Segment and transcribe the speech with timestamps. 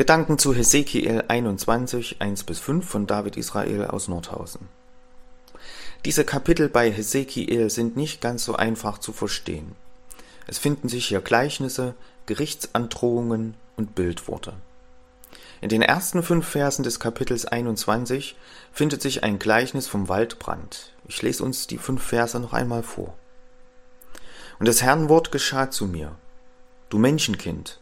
[0.00, 4.66] Gedanken zu Hesekiel 21, 1 bis 5 von David Israel aus Nordhausen.
[6.06, 9.76] Diese Kapitel bei Hesekiel sind nicht ganz so einfach zu verstehen.
[10.46, 11.94] Es finden sich hier Gleichnisse,
[12.24, 14.54] Gerichtsandrohungen und Bildworte.
[15.60, 18.36] In den ersten fünf Versen des Kapitels 21
[18.72, 20.94] findet sich ein Gleichnis vom Waldbrand.
[21.08, 23.12] Ich lese uns die fünf Verse noch einmal vor.
[24.58, 26.16] Und das Herrn Wort geschah zu mir.
[26.88, 27.80] Du Menschenkind,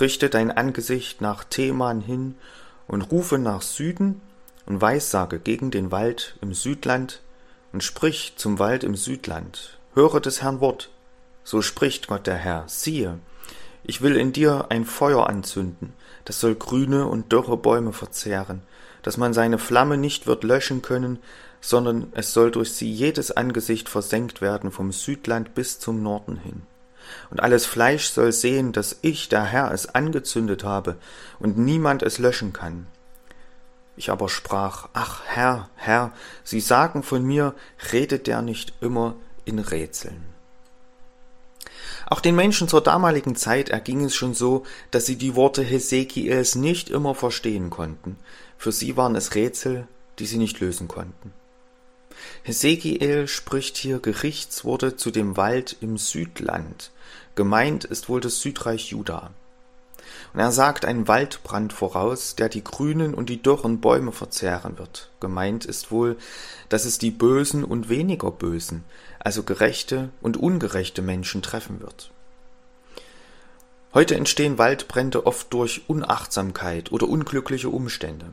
[0.00, 2.34] richte dein Angesicht nach Theman hin
[2.86, 4.20] und rufe nach Süden
[4.66, 7.22] und weissage gegen den Wald im Südland
[7.72, 9.78] und sprich zum Wald im Südland.
[9.94, 10.90] Höre des Herrn Wort.
[11.44, 12.64] So spricht Gott der Herr.
[12.66, 13.18] Siehe,
[13.84, 15.94] ich will in dir ein Feuer anzünden,
[16.24, 18.62] das soll grüne und dürre Bäume verzehren,
[19.02, 21.18] dass man seine Flamme nicht wird löschen können,
[21.60, 26.62] sondern es soll durch sie jedes Angesicht versenkt werden vom Südland bis zum Norden hin
[27.30, 30.96] und alles Fleisch soll sehen, dass ich, der Herr, es angezündet habe
[31.38, 32.86] und niemand es löschen kann.
[33.96, 36.12] Ich aber sprach, ach Herr, Herr,
[36.44, 37.54] Sie sagen von mir,
[37.92, 40.22] redet der nicht immer in Rätseln.
[42.06, 46.54] Auch den Menschen zur damaligen Zeit erging es schon so, dass sie die Worte Hesekiels
[46.54, 48.16] nicht immer verstehen konnten.
[48.56, 49.86] Für sie waren es Rätsel,
[50.18, 51.32] die sie nicht lösen konnten.
[52.42, 56.90] Hesekiel spricht hier Gerichtsworte zu dem Wald im Südland.
[57.34, 59.30] Gemeint ist wohl das Südreich Juda.
[60.32, 65.10] Und er sagt einen Waldbrand voraus, der die grünen und die dürren Bäume verzehren wird.
[65.20, 66.16] Gemeint ist wohl,
[66.68, 68.84] dass es die bösen und weniger bösen,
[69.18, 72.10] also gerechte und ungerechte Menschen treffen wird.
[73.94, 78.26] Heute entstehen Waldbrände oft durch Unachtsamkeit oder unglückliche Umstände.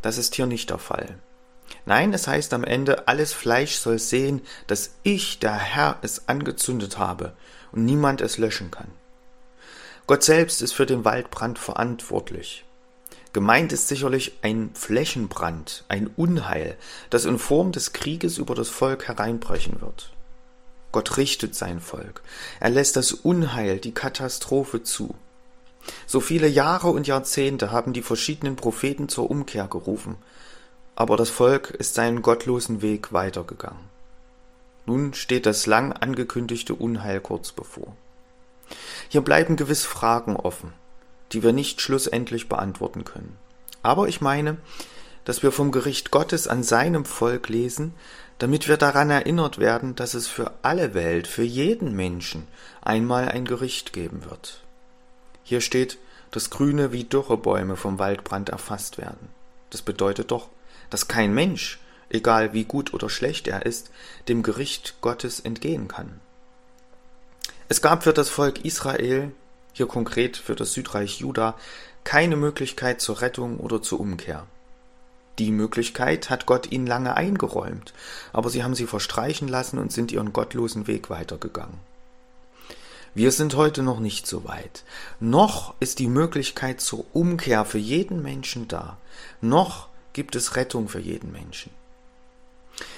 [0.00, 1.18] Das ist hier nicht der Fall.
[1.86, 6.98] Nein, es heißt am Ende, alles Fleisch soll sehen, dass ich, der Herr, es angezündet
[6.98, 7.32] habe
[7.70, 8.88] und niemand es löschen kann.
[10.08, 12.64] Gott selbst ist für den Waldbrand verantwortlich.
[13.32, 16.76] Gemeint ist sicherlich ein Flächenbrand, ein Unheil,
[17.10, 20.12] das in Form des Krieges über das Volk hereinbrechen wird.
[20.90, 22.22] Gott richtet sein Volk.
[22.58, 25.14] Er lässt das Unheil, die Katastrophe zu.
[26.06, 30.16] So viele Jahre und Jahrzehnte haben die verschiedenen Propheten zur Umkehr gerufen,
[30.96, 33.84] aber das Volk ist seinen gottlosen Weg weitergegangen.
[34.86, 37.94] Nun steht das lang angekündigte Unheil kurz bevor.
[39.08, 40.72] Hier bleiben gewiss Fragen offen,
[41.32, 43.36] die wir nicht schlussendlich beantworten können.
[43.82, 44.56] Aber ich meine,
[45.24, 47.94] dass wir vom Gericht Gottes an seinem Volk lesen,
[48.38, 52.46] damit wir daran erinnert werden, dass es für alle Welt, für jeden Menschen
[52.80, 54.62] einmal ein Gericht geben wird.
[55.42, 55.98] Hier steht,
[56.30, 59.28] dass grüne wie dürre Bäume vom Waldbrand erfasst werden.
[59.70, 60.48] Das bedeutet doch,
[60.90, 63.90] dass kein Mensch, egal wie gut oder schlecht er ist,
[64.28, 66.20] dem Gericht Gottes entgehen kann.
[67.68, 69.32] Es gab für das Volk Israel,
[69.72, 71.56] hier konkret für das Südreich Juda,
[72.04, 74.46] keine Möglichkeit zur Rettung oder zur Umkehr.
[75.38, 77.92] Die Möglichkeit hat Gott ihnen lange eingeräumt,
[78.32, 81.78] aber sie haben sie verstreichen lassen und sind ihren gottlosen Weg weitergegangen.
[83.14, 84.84] Wir sind heute noch nicht so weit.
[85.20, 88.98] Noch ist die Möglichkeit zur Umkehr für jeden Menschen da.
[89.40, 91.70] Noch gibt es Rettung für jeden Menschen.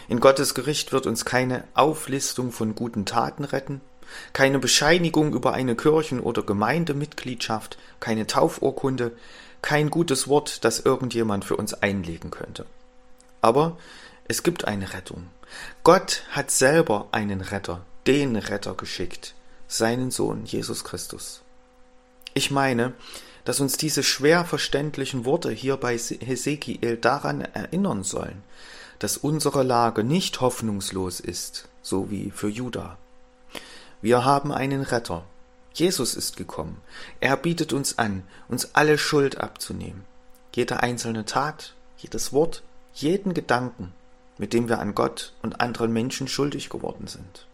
[0.07, 3.81] In Gottes Gericht wird uns keine Auflistung von guten Taten retten,
[4.33, 9.11] keine Bescheinigung über eine Kirchen- oder Gemeindemitgliedschaft, keine Taufurkunde,
[9.63, 12.67] kein gutes Wort, das irgendjemand für uns einlegen könnte.
[13.41, 13.77] Aber
[14.29, 15.27] es gibt eine Rettung.
[15.83, 19.35] Gott hat selber einen Retter, den Retter geschickt,
[19.67, 21.43] seinen Sohn Jesus Christus.
[22.35, 22.93] Ich meine,
[23.49, 28.43] dass uns diese schwer verständlichen Worte hier bei Hesekiel daran erinnern sollen,
[28.99, 32.99] dass unsere Lage nicht hoffnungslos ist, so wie für Juda.
[34.03, 35.25] Wir haben einen Retter.
[35.73, 36.83] Jesus ist gekommen.
[37.21, 40.05] Er bietet uns an, uns alle Schuld abzunehmen.
[40.55, 43.95] Jede einzelne Tat, jedes Wort, jeden Gedanken,
[44.37, 47.47] mit dem wir an Gott und anderen Menschen schuldig geworden sind.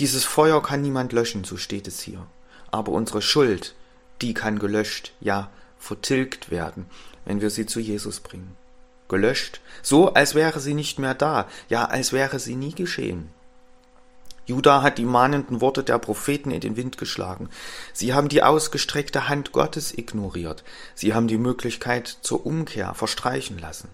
[0.00, 2.26] Dieses Feuer kann niemand löschen, so steht es hier.
[2.72, 3.76] Aber unsere Schuld,
[4.22, 6.86] die kann gelöscht, ja vertilgt werden,
[7.24, 8.56] wenn wir sie zu Jesus bringen.
[9.08, 13.28] Gelöscht, so als wäre sie nicht mehr da, ja als wäre sie nie geschehen.
[14.46, 17.48] Judah hat die mahnenden Worte der Propheten in den Wind geschlagen.
[17.92, 20.64] Sie haben die ausgestreckte Hand Gottes ignoriert.
[20.94, 23.88] Sie haben die Möglichkeit zur Umkehr verstreichen lassen.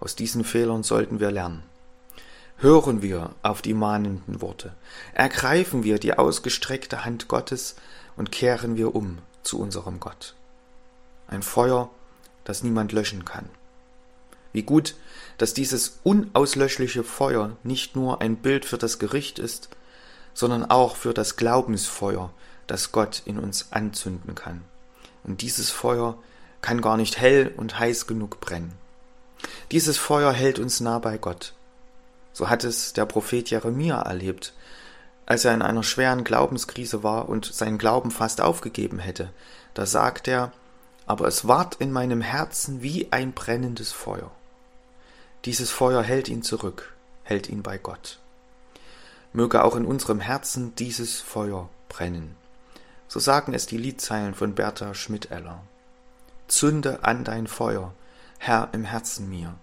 [0.00, 1.62] Aus diesen Fehlern sollten wir lernen.
[2.56, 4.74] Hören wir auf die mahnenden Worte,
[5.14, 7.76] ergreifen wir die ausgestreckte Hand Gottes
[8.16, 10.34] und kehren wir um zu unserem Gott.
[11.28, 11.90] Ein Feuer,
[12.44, 13.48] das niemand löschen kann.
[14.52, 14.96] Wie gut,
[15.38, 19.68] dass dieses unauslöschliche Feuer nicht nur ein Bild für das Gericht ist,
[20.34, 22.32] sondern auch für das Glaubensfeuer,
[22.66, 24.62] das Gott in uns anzünden kann.
[25.22, 26.18] Und dieses Feuer
[26.62, 28.72] kann gar nicht hell und heiß genug brennen.
[29.70, 31.54] Dieses Feuer hält uns nah bei Gott.
[32.32, 34.52] So hat es der Prophet Jeremia erlebt,
[35.30, 39.30] als er in einer schweren Glaubenskrise war und seinen Glauben fast aufgegeben hätte.
[39.74, 40.50] Da sagt er,
[41.06, 44.32] aber es ward in meinem Herzen wie ein brennendes Feuer.
[45.44, 48.18] Dieses Feuer hält ihn zurück, hält ihn bei Gott.
[49.32, 52.34] Möge auch in unserem Herzen dieses Feuer brennen.
[53.06, 55.62] So sagen es die Liedzeilen von Bertha Schmidt-Eller.
[56.48, 57.94] Zünde an dein Feuer,
[58.38, 59.54] Herr im Herzen mir.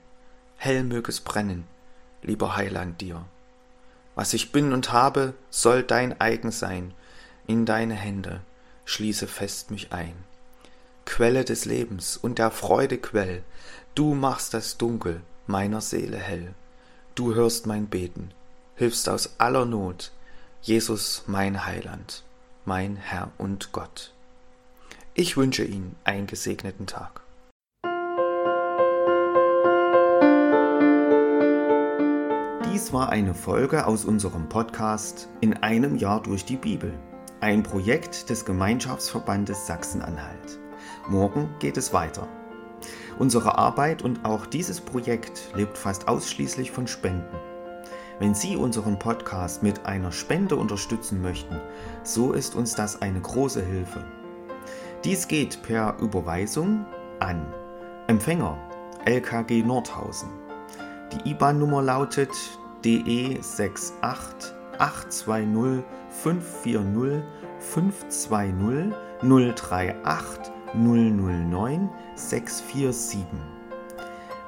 [0.55, 1.67] Hell mög es brennen,
[2.21, 3.25] lieber Heiland dir.
[4.17, 6.93] Was ich bin und habe, soll dein eigen sein.
[7.45, 8.41] In deine Hände
[8.83, 10.15] schließe fest mich ein.
[11.05, 13.43] Quelle des Lebens und der Freude Quell,
[13.95, 16.53] du machst das Dunkel meiner Seele hell.
[17.15, 18.31] Du hörst mein Beten,
[18.75, 20.11] hilfst aus aller Not,
[20.61, 22.23] Jesus mein Heiland
[22.67, 24.11] mein Herr und Gott.
[25.13, 27.21] Ich wünsche Ihnen einen gesegneten Tag.
[32.77, 36.93] Dies war eine Folge aus unserem Podcast In einem Jahr durch die Bibel,
[37.39, 40.59] ein Projekt des Gemeinschaftsverbandes Sachsen-Anhalt.
[41.09, 42.27] Morgen geht es weiter.
[43.17, 47.35] Unsere Arbeit und auch dieses Projekt lebt fast ausschließlich von Spenden.
[48.19, 51.59] Wenn Sie unseren Podcast mit einer Spende unterstützen möchten,
[52.03, 54.05] so ist uns das eine große Hilfe.
[55.03, 56.85] Dies geht per Überweisung
[57.19, 57.43] an
[58.05, 58.55] Empfänger
[59.05, 60.29] LKG Nordhausen.
[61.11, 62.29] Die IBAN-Nummer lautet
[62.83, 67.23] DE 68 820 540
[67.59, 73.25] 520 038 009 647.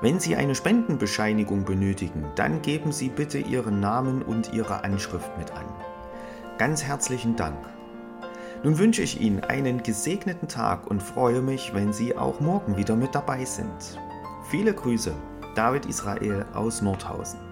[0.01, 5.51] Wenn Sie eine Spendenbescheinigung benötigen, dann geben Sie bitte Ihren Namen und Ihre Anschrift mit
[5.51, 5.65] an.
[6.57, 7.57] Ganz herzlichen Dank.
[8.63, 12.95] Nun wünsche ich Ihnen einen gesegneten Tag und freue mich, wenn Sie auch morgen wieder
[12.95, 13.99] mit dabei sind.
[14.49, 15.13] Viele Grüße,
[15.55, 17.48] David Israel aus Nordhausen.